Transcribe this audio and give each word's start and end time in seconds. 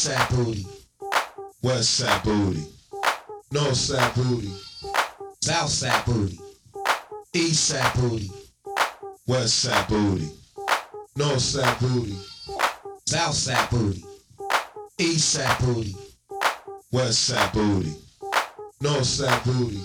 Side 0.00 0.30
booty. 0.30 0.66
West 1.60 1.90
side 1.98 2.22
booty. 2.22 2.64
North 3.52 3.76
side 3.76 4.14
booty. 4.14 4.50
South 5.42 5.68
side 5.68 6.06
booty. 6.06 6.40
East 7.34 7.66
side 7.68 7.92
booty. 7.96 8.30
West 9.26 9.58
side 9.58 9.86
booty. 9.88 10.30
North 11.16 11.42
side 11.42 11.78
booty. 11.80 12.16
South 13.04 13.34
side 13.34 13.68
booty. 13.68 14.02
East 14.98 15.34
side 15.34 15.58
booty. 15.58 15.94
West 16.92 17.22
side 17.24 17.52
booty. 17.52 17.94
North 18.80 19.04
side 19.04 19.44
booty. 19.44 19.82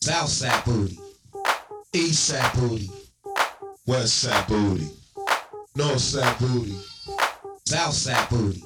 South 0.00 0.28
side 0.28 0.64
booty. 0.64 0.98
East 1.92 2.24
side 2.24 2.52
booty. 2.54 2.90
West 3.86 4.18
side 4.18 4.48
booty. 4.48 4.90
North 5.76 6.00
side 6.00 6.36
booty. 6.40 6.74
South 7.64 7.94
side 7.94 8.28
booty. 8.28 8.64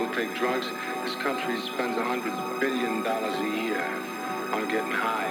People 0.00 0.14
take 0.14 0.34
drugs? 0.34 0.66
This 1.04 1.14
country 1.16 1.60
spends 1.60 1.96
a 1.98 2.04
hundred 2.04 2.32
billion 2.58 3.02
dollars 3.02 3.34
a 3.36 3.48
year 3.62 3.84
on 4.52 4.66
getting 4.68 4.90
high. 4.90 5.28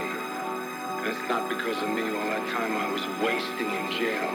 And 0.99 1.07
it's 1.07 1.29
not 1.29 1.49
because 1.49 1.81
of 1.81 1.89
me 1.89 2.03
all 2.03 2.29
that 2.29 2.45
time 2.53 2.77
I 2.77 2.91
was 2.91 3.01
wasting 3.23 3.65
in 3.65 3.85
jail. 3.97 4.29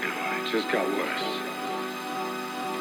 You 0.00 0.08
know, 0.08 0.40
it 0.40 0.50
just 0.50 0.68
got 0.72 0.86
worse. 0.96 1.28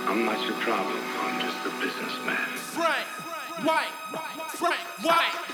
I'm 0.07 0.25
not 0.25 0.39
your 0.45 0.57
problem. 0.63 1.03
I'm 1.19 1.41
just 1.41 1.59
a 1.65 1.71
businessman. 1.83 2.47
Frank 2.71 3.07
White, 3.67 3.91
Frank 4.55 4.79
White. 5.03 5.50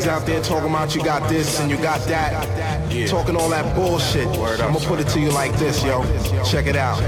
thugs 0.00 0.06
out 0.06 0.26
there 0.26 0.42
talking 0.42 0.70
about 0.70 0.94
you 0.94 1.02
got 1.02 1.28
this 1.28 1.60
and 1.60 1.70
you 1.70 1.76
got 1.78 2.00
that. 2.06 2.92
Yeah. 2.92 3.06
Talking 3.06 3.36
all 3.36 3.48
that 3.50 3.74
bullshit. 3.74 4.26
Word 4.38 4.60
I'm 4.60 4.72
gonna 4.72 4.86
put 4.86 5.00
it 5.00 5.08
to 5.08 5.20
you 5.20 5.30
like 5.30 5.52
this, 5.58 5.82
yo. 5.84 6.02
Check 6.44 6.66
it 6.66 6.76
out. 6.76 7.00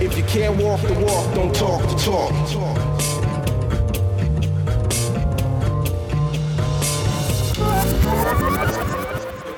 If 0.00 0.16
you 0.16 0.24
can't 0.24 0.60
walk 0.62 0.80
the 0.82 0.94
walk, 0.94 1.34
don't 1.34 1.54
talk 1.54 1.82
the 1.82 1.96
talk. 1.96 2.32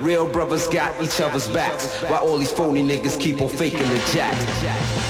Real 0.00 0.28
brothers 0.28 0.68
got 0.68 1.02
each 1.02 1.20
other's 1.20 1.48
backs 1.48 2.00
While 2.02 2.20
all 2.20 2.38
these 2.38 2.52
phony 2.52 2.80
niggas 2.80 3.18
keep 3.18 3.40
on 3.40 3.48
faking 3.48 3.88
the 3.88 4.10
jack 4.12 5.05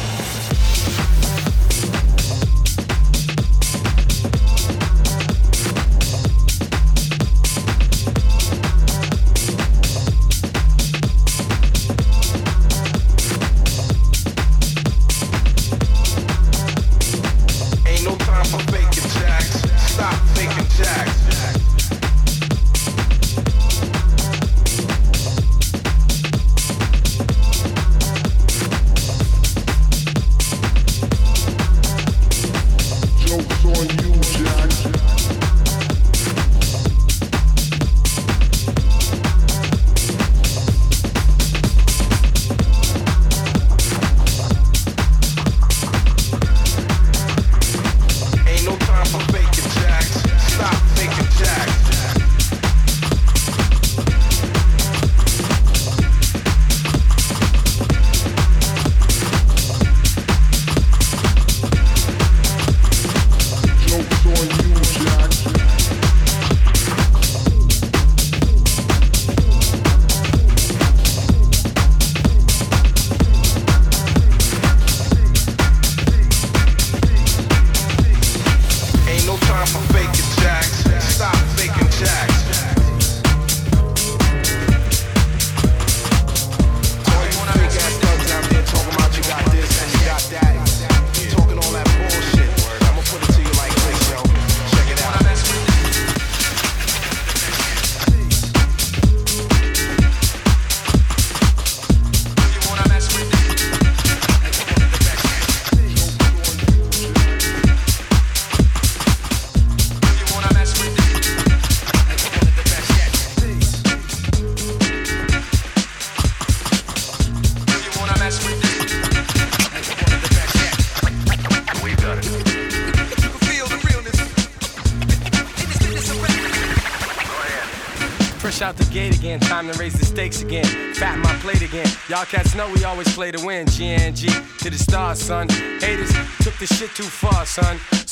son. 135.26 135.48
Haters 135.80 136.12
took 136.44 136.56
the 136.58 136.66
shit 136.66 136.94
too 136.94 137.02
far, 137.02 137.44
son. 137.44 137.95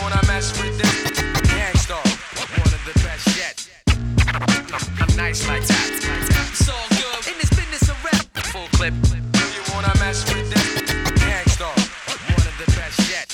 Wanna 0.00 0.20
mess 0.26 0.52
with 0.60 0.78
this? 0.78 1.20
Gang 1.50 1.76
Starr, 1.76 2.02
one 2.56 2.72
of 2.72 2.82
the 2.84 2.94
best 3.04 3.36
yet. 3.36 3.68
I'm 5.00 5.16
nice 5.16 5.46
like 5.48 5.66
that. 5.66 5.90
It's 6.50 6.68
all 6.68 6.88
good 6.90 7.32
in 7.32 7.38
this 7.38 7.50
business 7.50 7.90
rap. 8.04 8.24
Full 8.52 8.68
clip. 8.72 8.94
You 8.94 9.62
wanna 9.74 9.92
mess 9.98 10.24
with 10.32 10.48
this? 10.50 10.68
One 11.58 12.46
of 12.46 12.56
the 12.58 12.66
best 12.76 13.10
yet. 13.10 13.28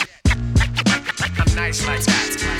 I'm 1.38 1.54
nice 1.54 1.86
like 1.86 2.04
that. 2.04 2.53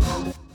Oh. 0.00 0.47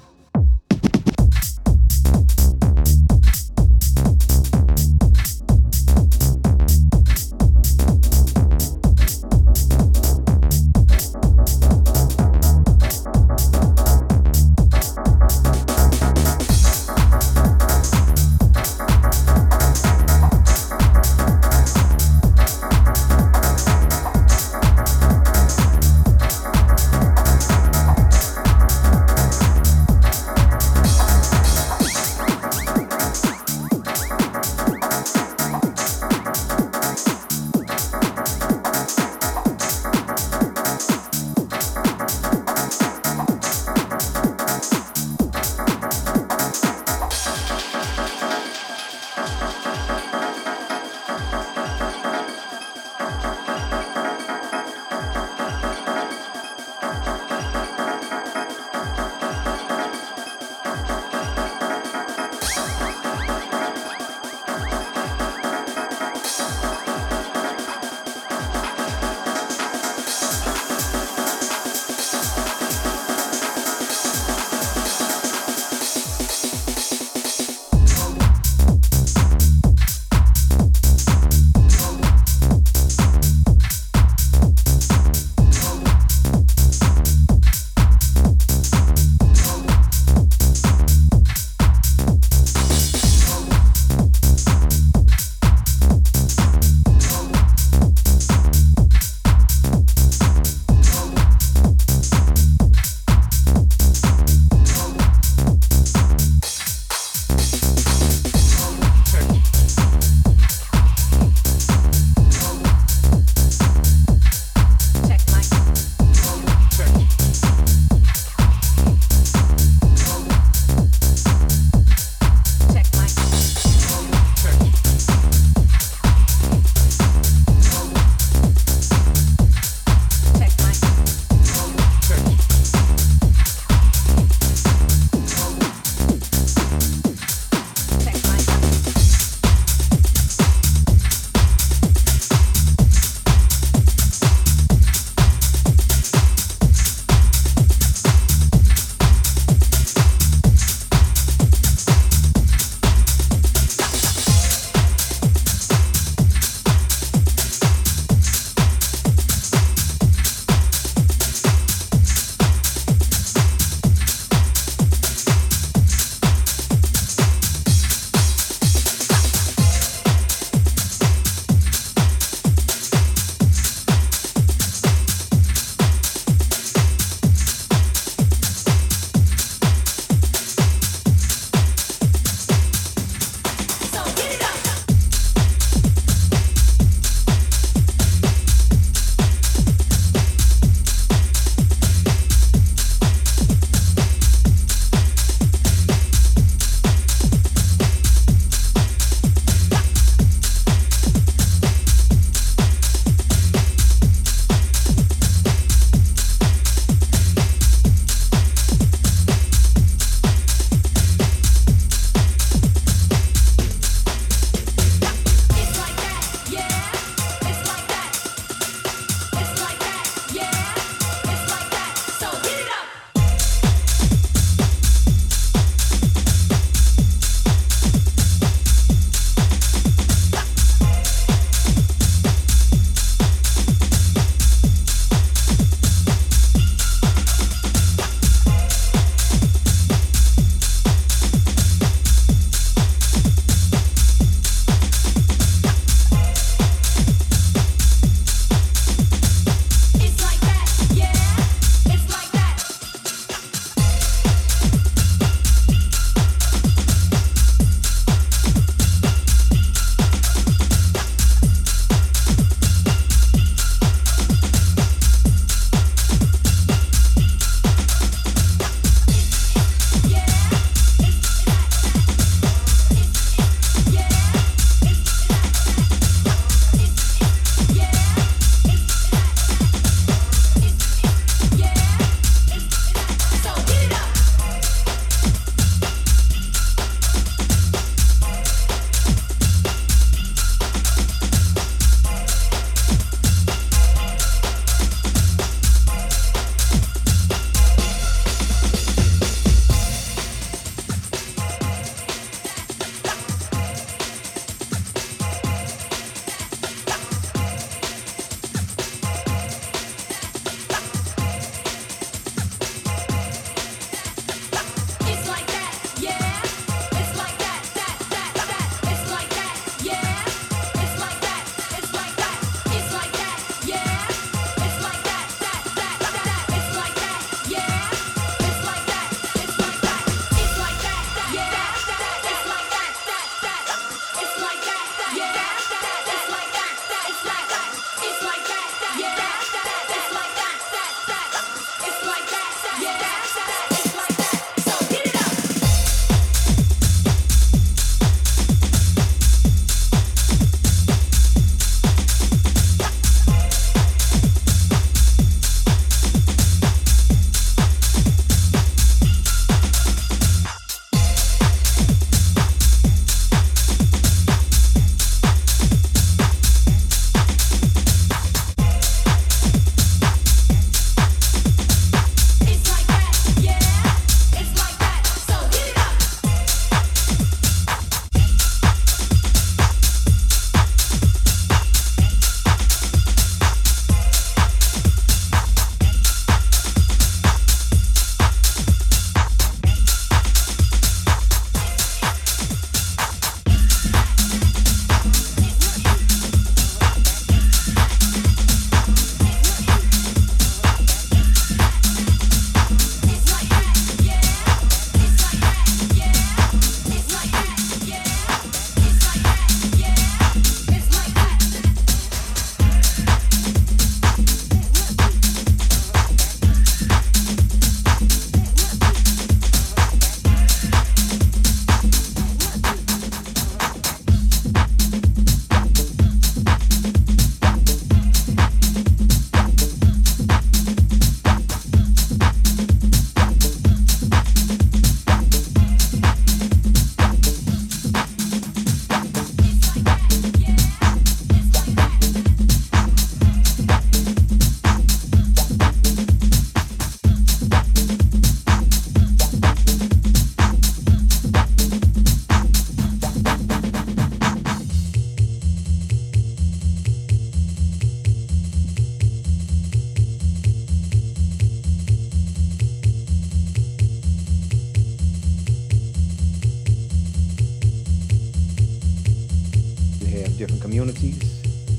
Different 470.38 470.62
communities, 470.62 471.20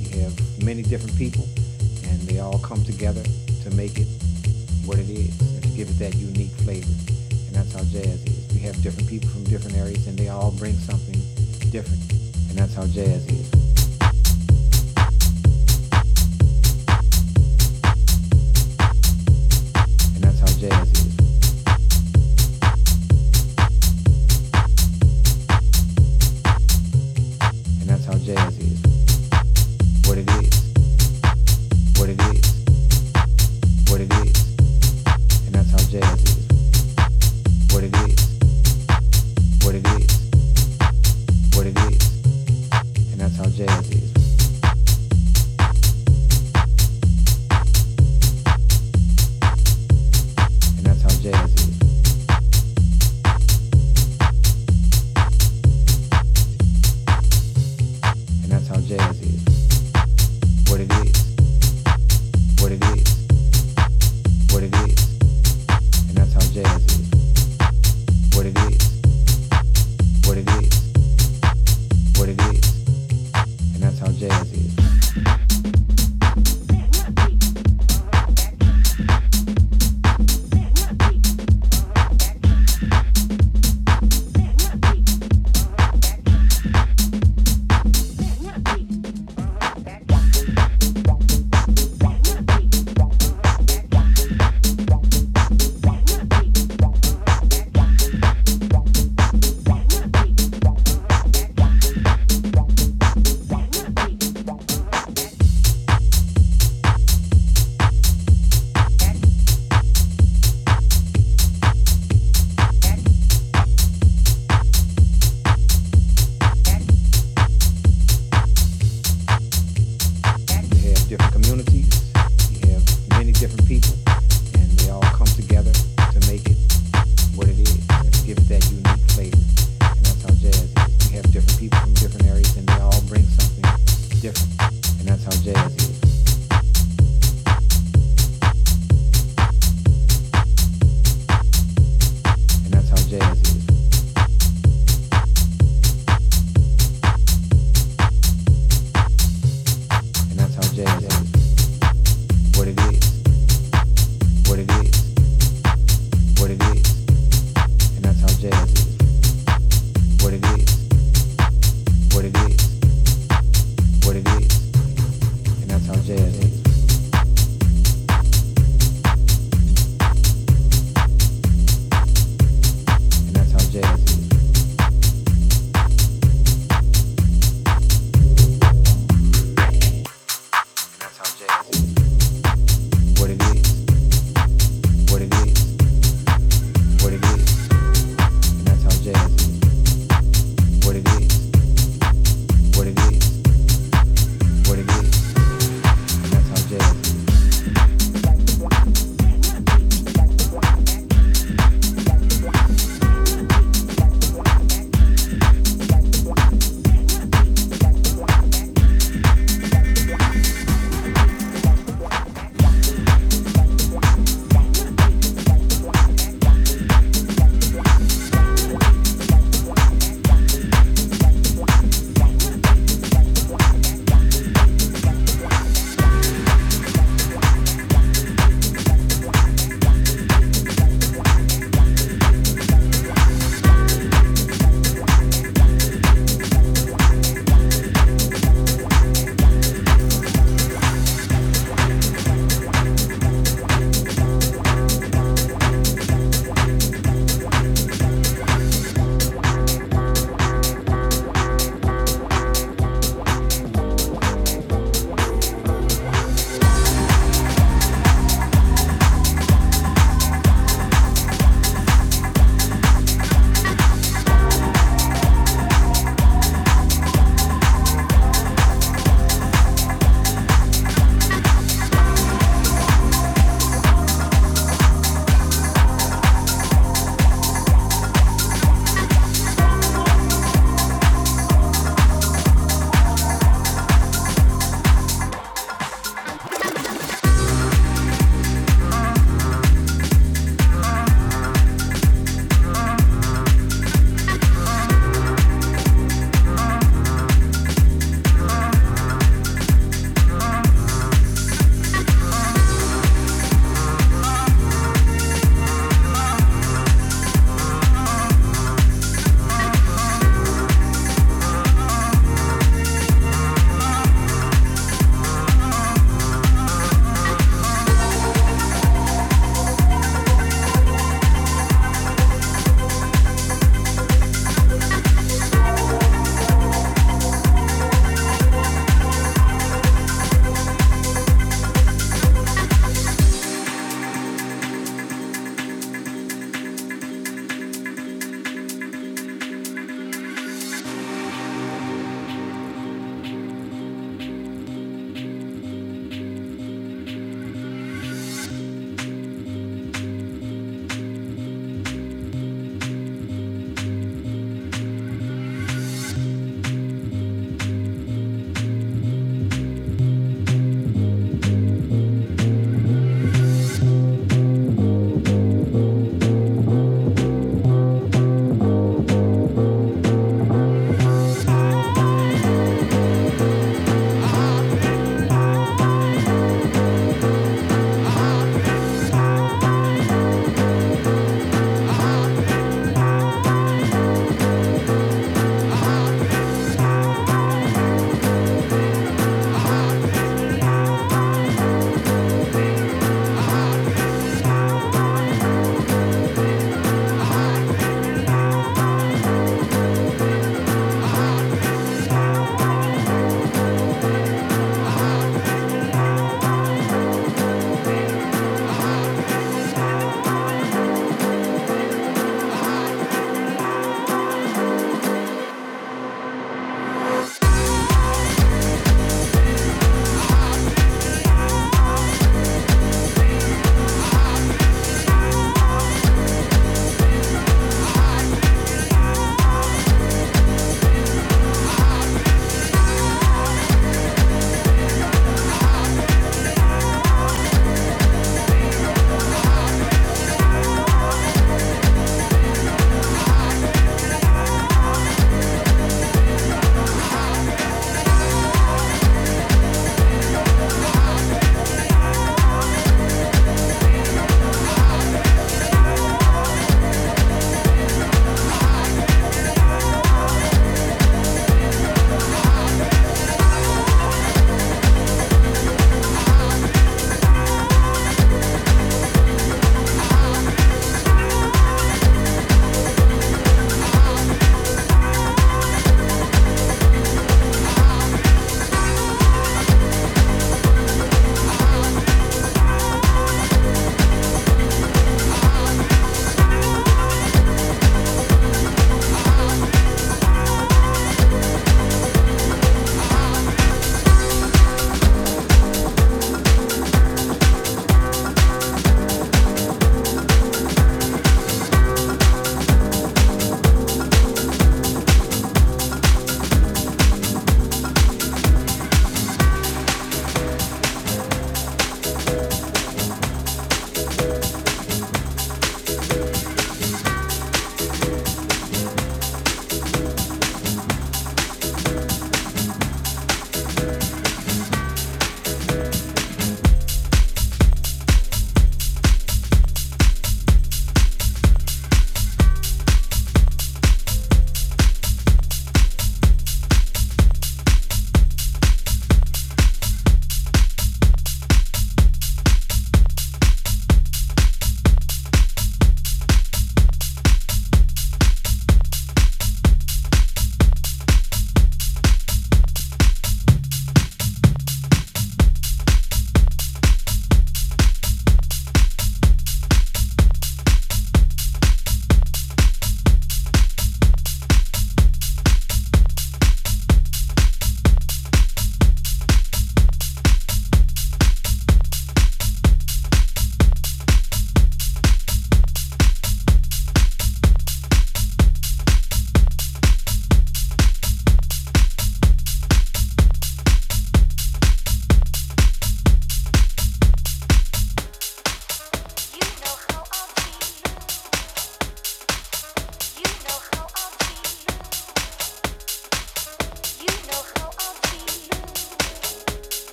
you 0.00 0.20
have 0.20 0.64
many 0.64 0.82
different 0.82 1.16
people, 1.16 1.46
and 2.04 2.20
they 2.22 2.40
all 2.40 2.58
come 2.58 2.84
together 2.84 3.22
to 3.62 3.70
make 3.70 3.98
it 3.98 4.08
what 4.84 4.98
it 4.98 5.08
is 5.08 5.40
and 5.40 5.62
to 5.62 5.68
give 5.70 5.88
it 5.88 5.98
that 5.98 6.14
unique 6.14 6.52
flavor. 6.62 6.92
And 7.46 7.54
that's 7.54 7.72
how 7.72 7.82
jazz 7.84 8.24
is. 8.24 8.54
We 8.54 8.60
have 8.60 8.80
different 8.82 9.08
people 9.08 9.28
from 9.30 9.44
different 9.44 9.76
areas, 9.76 10.06
and 10.06 10.18
they 10.18 10.28
all 10.28 10.50
bring 10.52 10.74
something 10.74 11.20
different. 11.70 12.00
And 12.50 12.58
that's 12.58 12.74
how 12.74 12.86
jazz 12.86 13.26
is. 13.26 13.53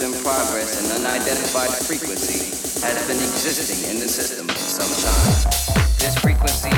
in 0.00 0.12
progress 0.22 0.78
and 0.78 1.04
unidentified 1.04 1.70
frequency 1.70 2.54
has 2.86 3.06
been 3.08 3.16
existing 3.16 3.90
in 3.90 3.98
the 3.98 4.06
system 4.06 4.46
for 4.46 4.54
some 4.54 4.86
time. 5.02 5.84
This 5.98 6.14
frequency 6.18 6.77